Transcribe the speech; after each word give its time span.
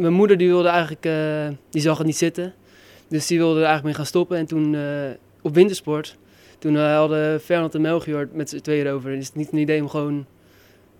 Mijn 0.00 0.12
moeder 0.12 0.36
die 0.36 0.48
wilde 0.48 0.68
eigenlijk, 0.68 1.04
eh, 1.04 1.56
die 1.70 1.82
zag 1.82 1.98
het 1.98 2.06
niet 2.06 2.16
zitten. 2.16 2.54
Dus 3.08 3.26
die 3.26 3.38
wilde 3.38 3.54
er 3.54 3.66
eigenlijk 3.66 3.84
mee 3.84 3.94
gaan 3.94 4.06
stoppen. 4.06 4.36
En 4.36 4.46
toen 4.46 4.74
eh, 4.74 4.82
op 5.42 5.54
wintersport, 5.54 6.16
toen 6.58 6.76
eh, 6.76 6.96
hadden 6.96 7.40
Fernand 7.40 7.74
en 7.74 7.80
Melchior 7.80 8.28
met 8.32 8.48
z'n 8.48 8.60
tweeën 8.60 8.86
erover. 8.86 9.12
En 9.12 9.18
is 9.18 9.26
het 9.26 9.36
niet 9.36 9.52
een 9.52 9.58
idee 9.58 9.80
om 9.80 9.88
gewoon 9.88 10.26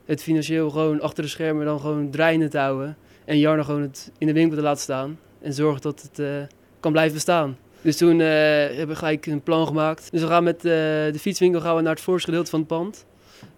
het 0.05 0.23
financieel 0.23 0.71
gewoon 0.71 1.01
achter 1.01 1.23
de 1.23 1.29
schermen 1.29 1.65
dan 1.65 1.81
gewoon 1.81 2.11
draaiende 2.11 2.49
te 2.49 2.59
houden. 2.59 2.97
En 3.25 3.39
Jarno 3.39 3.63
gewoon 3.63 3.83
het 3.83 4.13
in 4.19 4.27
de 4.27 4.33
winkel 4.33 4.57
te 4.57 4.63
laten 4.63 4.83
staan. 4.83 5.19
En 5.41 5.53
zorgen 5.53 5.81
dat 5.81 6.09
het 6.13 6.49
kan 6.81 6.93
blijven 6.93 7.15
bestaan. 7.15 7.57
Dus 7.81 7.97
toen 7.97 8.19
hebben 8.19 8.89
we 8.89 8.97
gelijk 8.97 9.27
een 9.27 9.43
plan 9.43 9.67
gemaakt. 9.67 10.11
Dus 10.11 10.21
we 10.21 10.27
gaan 10.27 10.45
met 10.45 10.61
de 10.61 11.19
fietswinkel 11.19 11.61
gaan 11.61 11.77
we 11.77 11.83
naar 11.83 11.95
het 11.95 12.03
voorste 12.03 12.29
gedeelte 12.29 12.51
van 12.51 12.59
het 12.59 12.69
pand. 12.69 13.07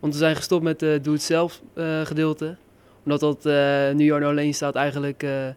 Want 0.00 0.12
we 0.12 0.18
zijn 0.18 0.36
gestopt 0.36 0.62
met 0.62 0.80
het 0.80 1.04
doe-het-zelf 1.04 1.62
eh, 1.74 2.00
gedeelte. 2.00 2.56
Omdat 3.04 3.20
dat 3.20 3.46
eh, 3.46 3.90
nu 3.94 4.04
Jarno 4.04 4.28
alleen 4.28 4.54
staat 4.54 4.74
eigenlijk 4.74 5.22
eh, 5.22 5.48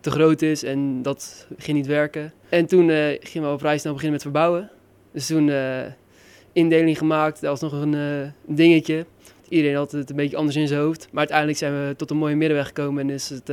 te 0.00 0.10
groot 0.10 0.42
is 0.42 0.62
en 0.62 1.02
dat 1.02 1.46
ging 1.58 1.76
niet 1.76 1.86
werken. 1.86 2.32
En 2.48 2.66
toen 2.66 2.90
eh, 2.90 3.16
gingen 3.20 3.48
we 3.48 3.54
op 3.54 3.60
vrij 3.60 3.78
snel 3.78 3.92
beginnen 3.92 4.12
met 4.12 4.22
verbouwen. 4.22 4.70
Dus 5.12 5.26
toen 5.26 5.50
indeling 6.52 6.98
gemaakt, 6.98 7.40
dat 7.40 7.60
was 7.60 7.70
nog 7.70 7.82
een 7.82 8.32
dingetje. 8.46 9.06
Iedereen 9.48 9.76
had 9.76 9.92
het 9.92 10.10
een 10.10 10.16
beetje 10.16 10.36
anders 10.36 10.56
in 10.56 10.68
zijn 10.68 10.80
hoofd. 10.80 11.08
Maar 11.10 11.18
uiteindelijk 11.18 11.58
zijn 11.58 11.72
we 11.72 11.96
tot 11.96 12.10
een 12.10 12.16
mooie 12.16 12.36
middenweg 12.36 12.66
gekomen 12.66 13.02
en 13.02 13.10
is 13.14 13.28
het 13.28 13.48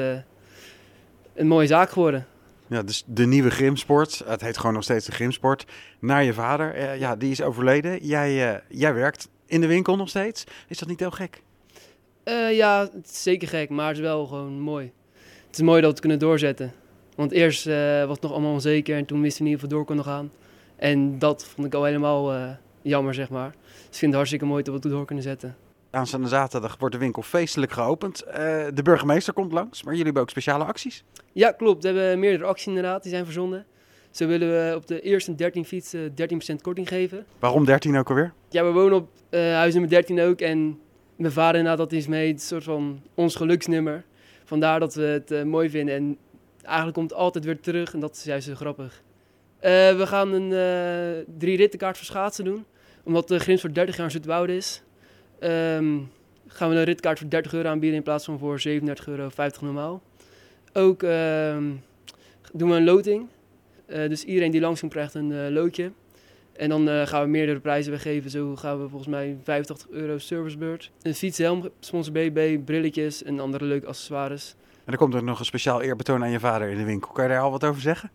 een 1.33 1.47
mooie 1.47 1.67
zaak 1.67 1.89
geworden. 1.89 2.25
Ja, 2.67 2.83
dus 2.83 3.03
de 3.07 3.25
nieuwe 3.25 3.49
Grimsport. 3.49 4.21
Het 4.25 4.41
heet 4.41 4.57
gewoon 4.57 4.73
nog 4.73 4.83
steeds 4.83 5.05
de 5.05 5.11
Grimsport. 5.11 5.65
Naar 5.99 6.23
je 6.23 6.33
vader. 6.33 6.97
Ja, 6.97 7.15
die 7.15 7.31
is 7.31 7.41
overleden. 7.41 8.05
Jij, 8.05 8.61
jij 8.69 8.93
werkt 8.93 9.29
in 9.45 9.61
de 9.61 9.67
winkel 9.67 9.95
nog 9.95 10.09
steeds. 10.09 10.43
Is 10.67 10.77
dat 10.77 10.87
niet 10.89 10.99
heel 10.99 11.11
gek? 11.11 11.41
Eh, 12.25 12.55
ja, 12.55 12.89
het 12.93 13.09
is 13.09 13.23
zeker 13.23 13.47
gek, 13.47 13.69
maar 13.69 13.87
het 13.87 13.95
is 13.95 14.01
wel 14.01 14.25
gewoon 14.25 14.59
mooi. 14.59 14.91
Het 15.47 15.55
is 15.55 15.61
mooi 15.61 15.75
dat 15.75 15.83
we 15.83 15.89
het 15.89 15.99
kunnen 15.99 16.19
doorzetten. 16.19 16.73
Want 17.15 17.31
eerst 17.31 17.67
eh, 17.67 17.99
was 17.99 18.11
het 18.11 18.21
nog 18.21 18.31
allemaal 18.31 18.51
onzeker 18.51 18.97
en 18.97 19.05
toen 19.05 19.21
wisten 19.21 19.43
we 19.43 19.47
niet 19.47 19.57
of 19.57 19.63
we 19.63 19.67
door 19.67 19.85
konden 19.85 20.05
gaan. 20.05 20.31
En 20.75 21.19
dat 21.19 21.45
vond 21.45 21.67
ik 21.67 21.73
al 21.73 21.83
helemaal 21.83 22.33
eh, 22.33 22.49
jammer, 22.81 23.13
zeg 23.13 23.29
maar. 23.29 23.49
Dus 23.49 23.85
ik 23.85 23.91
vind 23.91 24.01
het 24.01 24.13
hartstikke 24.13 24.45
mooi 24.45 24.63
dat 24.63 24.73
we 24.73 24.79
het 24.79 24.89
door 24.89 25.05
kunnen 25.05 25.23
zetten. 25.23 25.55
Aanstaande 25.91 26.27
zaterdag 26.27 26.75
wordt 26.79 26.95
de 26.95 27.01
winkel 27.01 27.21
feestelijk 27.21 27.71
geopend. 27.71 28.23
De 28.73 28.81
burgemeester 28.83 29.33
komt 29.33 29.51
langs, 29.51 29.83
maar 29.83 29.91
jullie 29.91 30.05
hebben 30.05 30.21
ook 30.21 30.29
speciale 30.29 30.63
acties. 30.63 31.03
Ja, 31.31 31.51
klopt. 31.51 31.83
We 31.83 31.87
hebben 31.87 32.19
meerdere 32.19 32.43
acties 32.43 32.67
inderdaad, 32.67 33.03
die 33.03 33.11
zijn 33.11 33.25
verzonden. 33.25 33.65
Zo 34.11 34.27
willen 34.27 34.49
we 34.49 34.75
op 34.75 34.87
de 34.87 35.01
eerste 35.01 35.35
13 35.35 35.65
fietsen 35.65 36.13
13% 36.53 36.61
korting 36.61 36.87
geven. 36.87 37.25
Waarom 37.39 37.65
13 37.65 37.97
ook 37.97 38.09
alweer? 38.09 38.33
Ja, 38.49 38.63
we 38.63 38.71
wonen 38.71 38.97
op 38.97 39.09
eh, 39.29 39.41
huis 39.41 39.73
nummer 39.73 39.89
13 39.89 40.21
ook. 40.21 40.39
En 40.39 40.79
mijn 41.15 41.33
vader 41.33 41.55
inderdaad, 41.55 41.89
dat 41.89 41.99
is 41.99 42.07
mee 42.07 42.31
het 42.31 42.41
soort 42.41 42.63
van 42.63 43.01
ons 43.13 43.35
geluksnummer. 43.35 44.03
Vandaar 44.43 44.79
dat 44.79 44.95
we 44.95 45.03
het 45.03 45.31
eh, 45.31 45.43
mooi 45.43 45.69
vinden. 45.69 45.95
En 45.95 46.17
eigenlijk 46.63 46.95
komt 46.95 47.09
het 47.09 47.19
altijd 47.19 47.45
weer 47.45 47.59
terug 47.59 47.93
en 47.93 47.99
dat 47.99 48.15
is 48.15 48.23
juist 48.23 48.47
zo 48.47 48.55
grappig. 48.55 49.01
Eh, 49.59 49.71
we 49.71 50.07
gaan 50.07 50.33
een 50.33 50.53
eh, 50.53 51.25
drie 51.37 51.57
rittenkaart 51.57 51.97
voor 51.97 52.05
schaatsen 52.05 52.45
doen. 52.45 52.65
Omdat 53.03 53.27
de 53.27 53.39
grens 53.39 53.61
voor 53.61 53.73
30 53.73 53.95
jaar 53.95 54.05
in 54.05 54.11
Zoetwoude 54.11 54.55
is. 54.55 54.81
Ehm, 55.39 55.97
gaan 56.47 56.69
we 56.69 56.75
een 56.75 56.83
ritkaart 56.83 57.19
voor 57.19 57.29
30 57.29 57.53
euro 57.53 57.69
aanbieden 57.69 57.97
in 57.97 58.03
plaats 58.03 58.25
van 58.25 58.39
voor 58.39 58.59
37,50 58.59 59.07
euro 59.07 59.29
normaal. 59.61 60.01
Ook 60.73 61.03
ehm, 61.03 61.63
doen 62.53 62.69
we 62.69 62.75
een 62.75 62.83
loting. 62.83 63.27
Dus 63.85 64.23
iedereen 64.23 64.51
die 64.51 64.61
langskomt 64.61 64.91
krijgt 64.91 65.13
een 65.13 65.53
loodje. 65.53 65.91
En 66.55 66.69
dan 66.69 66.89
eh, 66.89 67.07
gaan 67.07 67.21
we 67.23 67.27
meerdere 67.27 67.59
prijzen 67.59 67.91
weggeven. 67.91 68.29
Zo 68.29 68.55
gaan 68.55 68.81
we 68.81 68.89
volgens 68.89 69.09
mij 69.09 69.37
85 69.43 69.89
euro 69.89 70.17
servicebeurt. 70.17 70.91
Een 71.01 71.15
fietshelm, 71.15 71.69
sponsor 71.79 72.13
BB, 72.13 72.57
brilletjes 72.65 73.23
en 73.23 73.39
andere 73.39 73.65
leuke 73.65 73.87
accessoires. 73.87 74.55
En 74.85 74.91
er 74.91 74.97
komt 74.97 75.13
er 75.13 75.23
nog 75.23 75.39
een 75.39 75.45
speciaal 75.45 75.81
eerbetoon 75.81 76.23
aan 76.23 76.31
je 76.31 76.39
vader 76.39 76.69
in 76.69 76.77
de 76.77 76.83
winkel. 76.83 77.11
Kan 77.11 77.23
je 77.23 77.29
daar 77.29 77.41
al 77.41 77.51
wat 77.51 77.63
over 77.63 77.81
zeggen? 77.81 78.11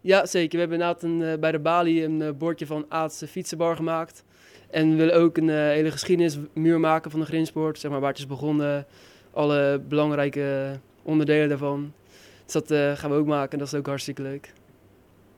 Ja, 0.00 0.26
zeker. 0.26 0.52
We 0.52 0.58
hebben 0.58 0.78
inderdaad 0.78 1.02
een, 1.02 1.22
eh, 1.22 1.38
bij 1.38 1.52
de 1.52 1.58
balie 1.58 2.04
een 2.04 2.22
eh, 2.22 2.30
bordje 2.38 2.66
van 2.66 2.86
Aatse 2.88 3.26
fietsenbar 3.26 3.76
gemaakt. 3.76 4.24
En 4.70 4.90
we 4.90 4.96
willen 4.96 5.14
ook 5.14 5.36
een 5.36 5.48
hele 5.48 5.90
geschiedenismuur 5.90 6.80
maken 6.80 7.10
van 7.10 7.20
de 7.20 7.26
Grinsport. 7.26 7.78
Zeg 7.78 7.90
maar 7.90 8.00
waar 8.00 8.10
het 8.10 8.18
is 8.18 8.26
begonnen. 8.26 8.86
Alle 9.32 9.80
belangrijke 9.88 10.78
onderdelen 11.02 11.48
daarvan. 11.48 11.92
Dus 12.44 12.52
dat 12.52 12.98
gaan 12.98 13.10
we 13.10 13.16
ook 13.16 13.26
maken 13.26 13.52
en 13.52 13.58
dat 13.58 13.66
is 13.66 13.74
ook 13.74 13.86
hartstikke 13.86 14.22
leuk. 14.22 14.52